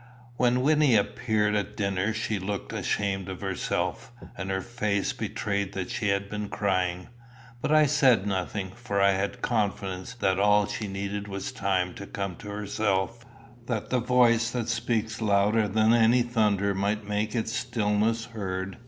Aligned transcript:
When 0.35 0.61
Wynnie 0.61 0.95
appeared 0.95 1.53
at 1.53 1.77
dinner 1.77 2.11
she 2.11 2.39
looked 2.39 2.73
ashamed 2.73 3.29
of 3.29 3.41
herself, 3.41 4.11
and 4.35 4.49
her 4.49 4.61
face 4.63 5.13
betrayed 5.13 5.73
that 5.73 5.91
she 5.91 6.07
had 6.07 6.27
been 6.27 6.49
crying. 6.49 7.09
But 7.61 7.71
I 7.71 7.85
said 7.85 8.25
nothing, 8.25 8.71
for 8.71 8.99
I 8.99 9.11
had 9.11 9.43
confidence 9.43 10.15
that 10.15 10.39
all 10.39 10.65
she 10.65 10.87
needed 10.87 11.27
was 11.27 11.51
time 11.51 11.93
to 11.93 12.07
come 12.07 12.35
to 12.37 12.47
herself, 12.49 13.23
that 13.67 13.91
the 13.91 13.99
voice 13.99 14.49
that 14.49 14.69
speaks 14.69 15.21
louder 15.21 15.67
than 15.67 15.93
any 15.93 16.23
thunder 16.23 16.73
might 16.73 17.07
make 17.07 17.35
its 17.35 17.53
stillness 17.53 18.25
heard. 18.25 18.79